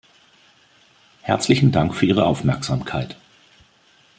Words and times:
Herzlichen 1.21 1.71
Dank 1.71 1.93
für 1.93 2.07
Ihre 2.07 2.25
Aufmerksamkeit. 2.25 3.15